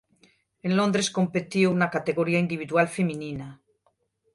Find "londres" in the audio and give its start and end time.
0.79-1.07